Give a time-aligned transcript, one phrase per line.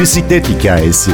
[0.00, 1.10] bisiklet hikayesi.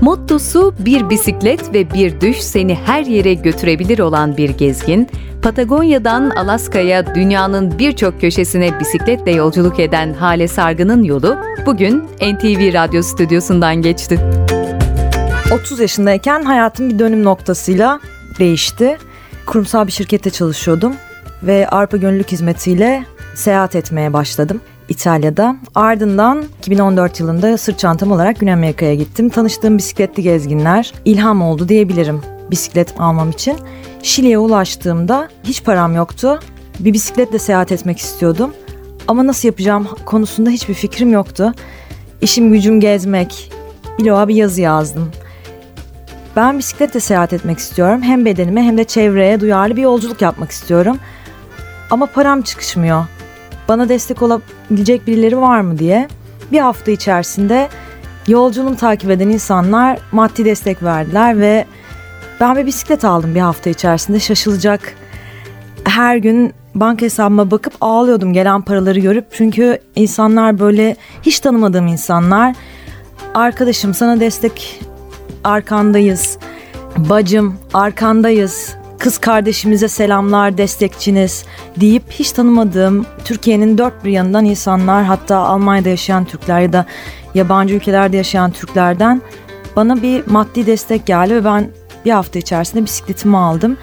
[0.00, 5.08] Mottosu bir bisiklet ve bir düş seni her yere götürebilir olan bir gezgin,
[5.42, 13.76] Patagonya'dan Alaska'ya dünyanın birçok köşesine bisikletle yolculuk eden Hale Sargı'nın yolu bugün NTV Radyo stüdyosundan
[13.76, 14.20] geçti.
[15.52, 18.00] 30 yaşındayken hayatım bir dönüm noktasıyla
[18.38, 18.98] değişti.
[19.46, 20.94] Kurumsal bir şirkette çalışıyordum
[21.42, 23.04] ve Arpa Gönüllülük Hizmeti'yle
[23.34, 24.60] seyahat etmeye başladım.
[24.88, 25.56] İtalya'da.
[25.74, 29.28] Ardından 2014 yılında sırt çantam olarak Güney Amerika'ya gittim.
[29.28, 33.56] Tanıştığım bisikletli gezginler ilham oldu diyebilirim bisiklet almam için.
[34.02, 36.40] Şili'ye ulaştığımda hiç param yoktu.
[36.80, 38.54] Bir bisikletle seyahat etmek istiyordum.
[39.08, 41.54] Ama nasıl yapacağım konusunda hiçbir fikrim yoktu.
[42.20, 43.52] İşim gücüm gezmek.
[43.98, 45.10] Bloğa bir yazı yazdım.
[46.36, 48.02] Ben bisikletle seyahat etmek istiyorum.
[48.02, 50.96] Hem bedenime hem de çevreye duyarlı bir yolculuk yapmak istiyorum.
[51.90, 53.04] Ama param çıkışmıyor.
[53.68, 56.08] Bana destek olabilecek birileri var mı diye.
[56.52, 57.68] Bir hafta içerisinde
[58.26, 61.66] yolculuğumu takip eden insanlar maddi destek verdiler ve
[62.40, 64.94] ben bir bisiklet aldım bir hafta içerisinde şaşılacak.
[65.84, 69.26] Her gün banka hesabıma bakıp ağlıyordum gelen paraları görüp.
[69.32, 72.54] Çünkü insanlar böyle hiç tanımadığım insanlar.
[73.34, 74.80] Arkadaşım sana destek
[75.44, 76.38] arkandayız.
[76.96, 78.74] Bacım arkandayız.
[78.98, 81.44] Kız kardeşimize selamlar, destekçiniz
[81.80, 86.86] deyip hiç tanımadığım Türkiye'nin dört bir yanından insanlar hatta Almanya'da yaşayan Türkler ya da
[87.34, 89.22] yabancı ülkelerde yaşayan Türklerden
[89.76, 91.68] bana bir maddi destek geldi ve ben
[92.04, 93.76] bir hafta içerisinde bisikletimi aldım.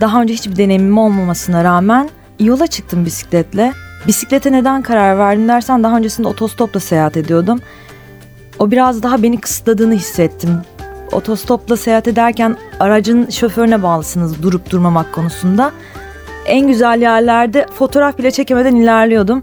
[0.00, 3.72] Daha önce hiçbir deneyimim olmamasına rağmen yola çıktım bisikletle.
[4.06, 7.60] Bisiklete neden karar verdim dersen daha öncesinde otostopla seyahat ediyordum.
[8.58, 10.60] O biraz daha beni kısıtladığını hissettim.
[11.12, 15.72] Otostopla seyahat ederken aracın şoförüne bağlısınız durup durmamak konusunda.
[16.46, 19.42] En güzel yerlerde fotoğraf bile çekemeden ilerliyordum.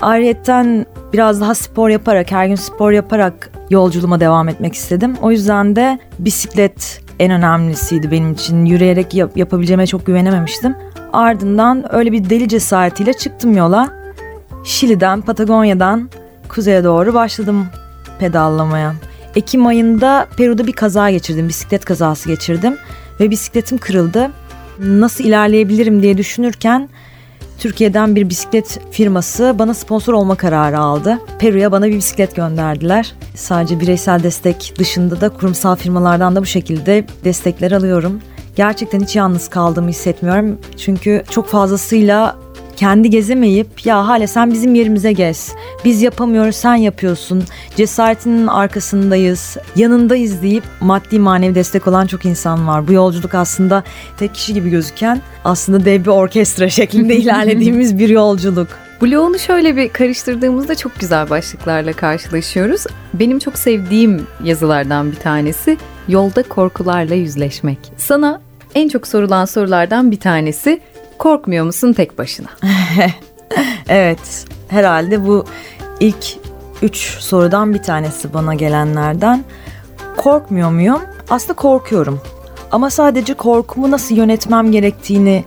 [0.00, 5.14] Ayrıyeten biraz daha spor yaparak, her gün spor yaparak yolculuğuma devam etmek istedim.
[5.22, 8.64] O yüzden de bisiklet en önemlisiydi benim için.
[8.64, 10.76] Yürüyerek yap- yapabileceğime çok güvenememiştim.
[11.12, 13.88] Ardından öyle bir deli cesaretiyle çıktım yola.
[14.64, 16.10] Şili'den, Patagonya'dan
[16.48, 17.66] kuzeye doğru başladım
[18.18, 18.94] pedallamaya.
[19.36, 21.48] Ekim ayında Peru'da bir kaza geçirdim.
[21.48, 22.76] Bisiklet kazası geçirdim
[23.20, 24.30] ve bisikletim kırıldı.
[24.78, 26.88] Nasıl ilerleyebilirim diye düşünürken
[27.58, 31.18] Türkiye'den bir bisiklet firması bana sponsor olma kararı aldı.
[31.38, 33.14] Peru'ya bana bir bisiklet gönderdiler.
[33.34, 38.20] Sadece bireysel destek dışında da kurumsal firmalardan da bu şekilde destekler alıyorum.
[38.56, 40.58] Gerçekten hiç yalnız kaldığımı hissetmiyorum.
[40.76, 42.36] Çünkü çok fazlasıyla
[42.76, 45.52] kendi gezemeyip ya hale sen bizim yerimize gez.
[45.84, 47.44] Biz yapamıyoruz sen yapıyorsun.
[47.76, 52.88] Cesaretinin arkasındayız, yanındayız deyip maddi manevi destek olan çok insan var.
[52.88, 53.84] Bu yolculuk aslında
[54.18, 58.68] tek kişi gibi gözüken aslında dev bir orkestra şeklinde ilerlediğimiz bir yolculuk.
[59.02, 62.84] Bloğunu şöyle bir karıştırdığımızda çok güzel başlıklarla karşılaşıyoruz.
[63.14, 65.76] Benim çok sevdiğim yazılardan bir tanesi
[66.08, 67.78] yolda korkularla yüzleşmek.
[67.96, 68.40] Sana
[68.74, 70.80] en çok sorulan sorulardan bir tanesi
[71.18, 72.48] korkmuyor musun tek başına?
[73.88, 75.44] evet, herhalde bu
[76.00, 76.36] ilk
[76.82, 79.44] üç sorudan bir tanesi bana gelenlerden.
[80.16, 81.00] Korkmuyor muyum?
[81.30, 82.20] Aslında korkuyorum.
[82.72, 85.44] Ama sadece korkumu nasıl yönetmem gerektiğini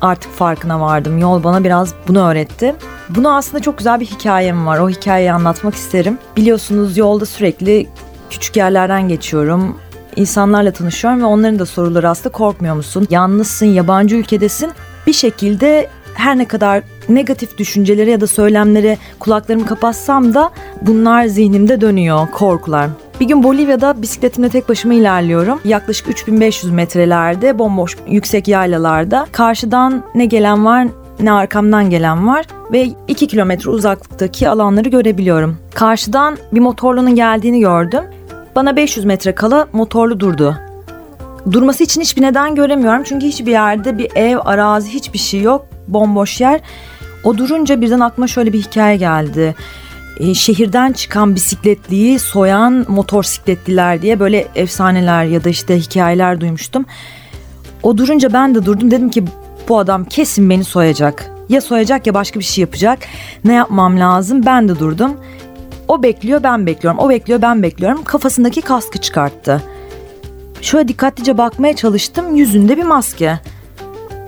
[0.00, 1.18] artık farkına vardım.
[1.18, 2.74] Yol bana biraz bunu öğretti.
[3.08, 4.78] Bunu aslında çok güzel bir hikayem var.
[4.78, 6.18] O hikayeyi anlatmak isterim.
[6.36, 7.86] Biliyorsunuz yolda sürekli
[8.30, 9.78] küçük yerlerden geçiyorum.
[10.16, 13.06] İnsanlarla tanışıyorum ve onların da soruları aslında korkmuyor musun?
[13.10, 14.72] Yalnızsın, yabancı ülkedesin.
[15.06, 20.50] Bir şekilde her ne kadar negatif düşüncelere ya da söylemlere kulaklarımı kapatsam da
[20.82, 22.88] bunlar zihnimde dönüyor, korkular.
[23.20, 25.60] Bir gün Bolivya'da bisikletimle tek başıma ilerliyorum.
[25.64, 29.26] Yaklaşık 3500 metrelerde bomboş yüksek yaylalarda.
[29.32, 30.86] Karşıdan ne gelen var
[31.20, 35.56] ne arkamdan gelen var ve 2 kilometre uzaklıktaki alanları görebiliyorum.
[35.74, 38.04] Karşıdan bir motorlunun geldiğini gördüm.
[38.56, 40.56] Bana 500 metre kala motorlu durdu.
[41.52, 45.66] Durması için hiçbir neden göremiyorum çünkü hiçbir yerde bir ev, arazi hiçbir şey yok.
[45.88, 46.60] Bomboş yer.
[47.24, 49.54] O durunca birden aklıma şöyle bir hikaye geldi.
[50.20, 56.86] Ee, şehirden çıkan bisikletliyi soyan motosikletliler diye böyle efsaneler ya da işte hikayeler duymuştum.
[57.82, 59.24] O durunca ben de durdum dedim ki
[59.68, 61.30] bu adam kesin beni soyacak.
[61.48, 62.98] Ya soyacak ya başka bir şey yapacak.
[63.44, 64.46] Ne yapmam lazım?
[64.46, 65.16] Ben de durdum.
[65.88, 67.00] O bekliyor ben bekliyorum.
[67.00, 68.04] O bekliyor ben bekliyorum.
[68.04, 69.62] Kafasındaki kaskı çıkarttı.
[70.60, 72.36] Şöyle dikkatlice bakmaya çalıştım.
[72.36, 73.40] Yüzünde bir maske.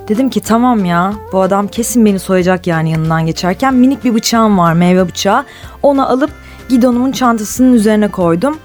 [0.09, 4.59] Dedim ki tamam ya bu adam kesin beni soyacak yani yanından geçerken minik bir bıçağım
[4.59, 5.45] var meyve bıçağı.
[5.83, 6.31] Onu alıp
[6.69, 8.59] gidonumun çantasının üzerine koydum.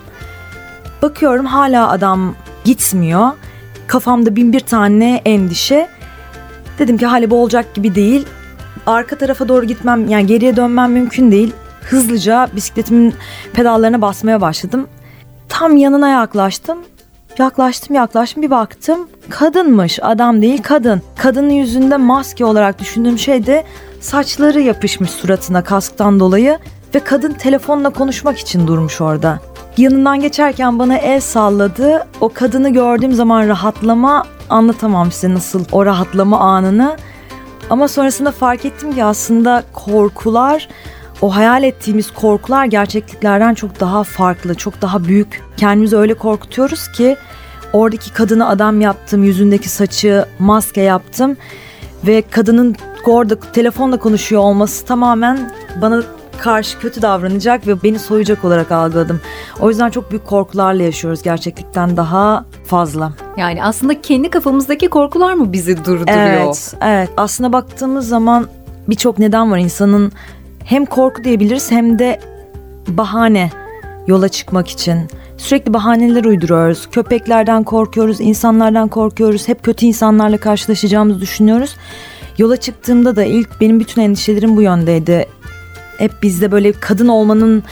[1.01, 3.29] Bakıyorum hala adam gitmiyor.
[3.87, 5.89] Kafamda bin bir tane endişe.
[6.79, 8.25] Dedim ki hali bu olacak gibi değil.
[8.85, 11.53] Arka tarafa doğru gitmem yani geriye dönmem mümkün değil.
[11.81, 13.13] Hızlıca bisikletimin
[13.53, 14.87] pedallarına basmaya başladım.
[15.49, 16.77] Tam yanına yaklaştım.
[17.37, 21.01] Yaklaştım yaklaştım bir baktım kadınmış adam değil kadın.
[21.17, 23.63] Kadının yüzünde maske olarak düşündüğüm şey de
[23.99, 26.59] saçları yapışmış suratına kasktan dolayı
[26.95, 29.39] ve kadın telefonla konuşmak için durmuş orada.
[29.77, 32.07] Yanından geçerken bana el salladı.
[32.21, 36.97] O kadını gördüğüm zaman rahatlama anlatamam size nasıl o rahatlama anını.
[37.69, 40.69] Ama sonrasında fark ettim ki aslında korkular
[41.21, 45.43] o hayal ettiğimiz korkular gerçekliklerden çok daha farklı, çok daha büyük.
[45.57, 47.17] Kendimizi öyle korkutuyoruz ki
[47.73, 51.37] oradaki kadını adam yaptım, yüzündeki saçı maske yaptım
[52.07, 52.75] ve kadının
[53.05, 55.51] orada telefonla konuşuyor olması tamamen
[55.81, 56.03] bana
[56.37, 59.21] karşı kötü davranacak ve beni soyacak olarak algıladım.
[59.59, 63.13] O yüzden çok büyük korkularla yaşıyoruz gerçeklikten daha fazla.
[63.37, 66.05] Yani aslında kendi kafamızdaki korkular mı bizi durduruyor?
[66.07, 67.09] Evet, evet.
[67.17, 68.47] Aslında baktığımız zaman
[68.87, 70.11] birçok neden var insanın
[70.65, 72.19] hem korku diyebiliriz hem de
[72.87, 73.49] bahane
[74.07, 75.07] yola çıkmak için.
[75.37, 76.89] Sürekli bahaneler uyduruyoruz.
[76.91, 79.47] Köpeklerden korkuyoruz, insanlardan korkuyoruz.
[79.47, 81.75] Hep kötü insanlarla karşılaşacağımızı düşünüyoruz.
[82.37, 85.25] Yola çıktığımda da ilk benim bütün endişelerim bu yöndeydi.
[85.97, 87.63] Hep bizde böyle kadın olmanın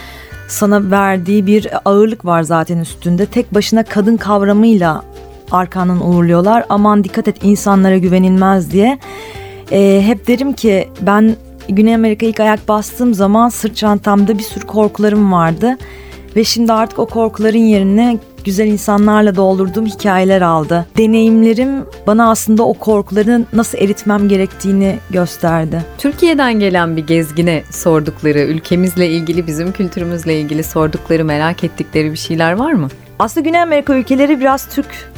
[0.48, 3.26] sana verdiği bir ağırlık var zaten üstünde.
[3.26, 5.02] Tek başına kadın kavramıyla
[5.50, 6.64] arkanın uğurluyorlar.
[6.68, 8.98] Aman dikkat et insanlara güvenilmez diye.
[9.72, 11.36] Ee, hep derim ki ben
[11.68, 15.76] Güney Amerika ilk ayak bastığım zaman sırt çantamda bir sürü korkularım vardı.
[16.36, 20.86] Ve şimdi artık o korkuların yerine güzel insanlarla doldurduğum hikayeler aldı.
[20.98, 25.84] Deneyimlerim bana aslında o korkuları nasıl eritmem gerektiğini gösterdi.
[25.98, 32.52] Türkiye'den gelen bir gezgine sordukları, ülkemizle ilgili, bizim kültürümüzle ilgili sordukları, merak ettikleri bir şeyler
[32.52, 32.88] var mı?
[33.18, 35.10] Aslında Güney Amerika ülkeleri biraz Türk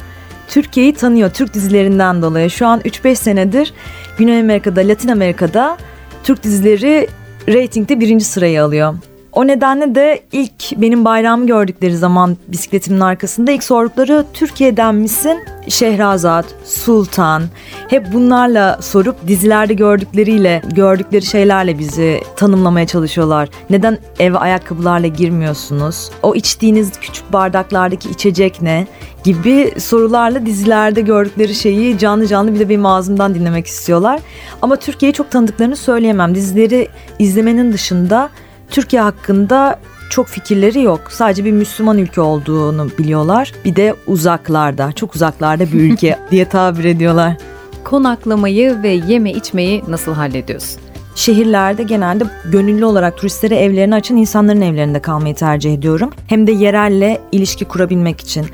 [0.47, 2.49] Türkiye'yi tanıyor Türk dizilerinden dolayı.
[2.49, 3.73] Şu an 3-5 senedir
[4.17, 5.77] Güney Amerika'da, Latin Amerika'da
[6.23, 7.07] Türk dizileri
[7.47, 8.93] reytingde birinci sırayı alıyor.
[9.35, 15.39] O nedenle de ilk benim bayrağımı gördükleri zaman bisikletimin arkasında ilk sordukları Türkiye'den misin?
[15.67, 17.43] Şehrazat, Sultan
[17.89, 23.49] hep bunlarla sorup dizilerde gördükleriyle gördükleri şeylerle bizi tanımlamaya çalışıyorlar.
[23.69, 26.11] Neden eve ayakkabılarla girmiyorsunuz?
[26.23, 28.87] O içtiğiniz küçük bardaklardaki içecek ne?
[29.23, 34.19] gibi sorularla dizilerde gördükleri şeyi canlı canlı bir de benim ağzımdan dinlemek istiyorlar.
[34.61, 36.35] Ama Türkiye'yi çok tanıdıklarını söyleyemem.
[36.35, 36.87] Dizileri
[37.19, 38.29] izlemenin dışında
[38.73, 39.79] Türkiye hakkında
[40.09, 41.01] çok fikirleri yok.
[41.09, 43.51] Sadece bir Müslüman ülke olduğunu biliyorlar.
[43.65, 47.37] Bir de uzaklarda, çok uzaklarda bir ülke diye tabir ediyorlar.
[47.83, 50.81] Konaklamayı ve yeme içmeyi nasıl hallediyorsun?
[51.15, 56.09] Şehirlerde genelde gönüllü olarak turistlere evlerini açan insanların evlerinde kalmayı tercih ediyorum.
[56.27, 58.45] Hem de yerelle ilişki kurabilmek için.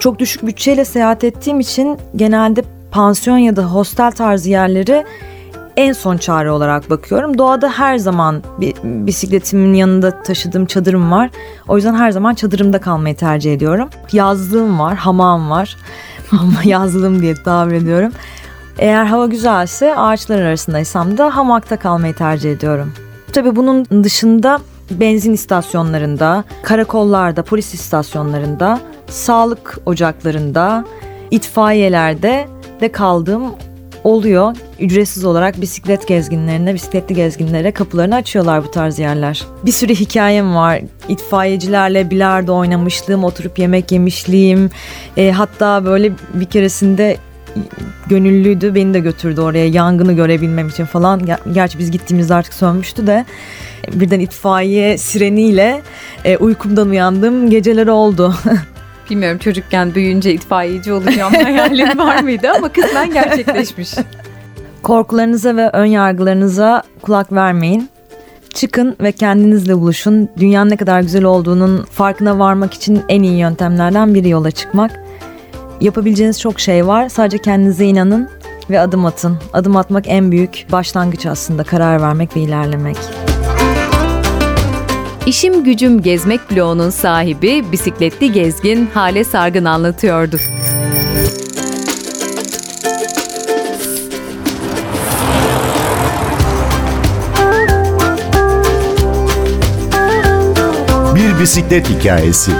[0.00, 5.04] Çok düşük bütçeyle seyahat ettiğim için genelde pansiyon ya da hostel tarzı yerleri
[5.78, 7.38] en son çare olarak bakıyorum.
[7.38, 8.42] Doğada her zaman
[8.84, 11.30] bisikletimin yanında taşıdığım çadırım var.
[11.68, 13.88] O yüzden her zaman çadırımda kalmayı tercih ediyorum.
[14.12, 15.76] Yazlığım var, hamam var.
[16.32, 18.12] Ama yazlığım diye tabir ediyorum.
[18.78, 22.92] Eğer hava güzelse ağaçlar arasındaysam da hamakta kalmayı tercih ediyorum.
[23.32, 24.58] Tabii bunun dışında
[24.90, 30.84] benzin istasyonlarında, karakollarda, polis istasyonlarında, sağlık ocaklarında,
[31.30, 32.48] itfaiyelerde
[32.80, 33.42] de kaldığım
[34.04, 34.56] oluyor.
[34.80, 39.44] Ücretsiz olarak bisiklet gezginlerine, bisikletli gezginlere kapılarını açıyorlar bu tarz yerler.
[39.66, 40.80] Bir sürü hikayem var.
[41.08, 44.70] İtfaiyecilerle bilardo oynamışlığım, oturup yemek yemişliğim.
[45.16, 47.16] E, hatta böyle bir keresinde
[48.06, 48.74] gönüllüydü.
[48.74, 51.22] Beni de götürdü oraya yangını görebilmem için falan.
[51.52, 53.24] Gerçi biz gittiğimizde artık sönmüştü de
[53.92, 55.82] birden itfaiye sireniyle
[56.24, 58.34] e, uykumdan uyandığım geceler oldu.
[59.10, 63.94] Bilmiyorum çocukken büyüyünce itfaiyeci olacağım hayalin var mıydı ama kısmen gerçekleşmiş.
[64.82, 67.88] Korkularınıza ve ön yargılarınıza kulak vermeyin.
[68.54, 70.28] Çıkın ve kendinizle buluşun.
[70.38, 75.00] Dünyanın ne kadar güzel olduğunun farkına varmak için en iyi yöntemlerden biri yola çıkmak.
[75.80, 77.08] Yapabileceğiniz çok şey var.
[77.08, 78.28] Sadece kendinize inanın
[78.70, 79.38] ve adım atın.
[79.52, 82.96] Adım atmak en büyük başlangıç aslında karar vermek ve ilerlemek.
[85.26, 90.36] İşim Gücüm Gezmek bloğunun sahibi bisikletli gezgin Hale Sargın anlatıyordu.
[101.14, 102.52] Bir bisiklet hikayesi.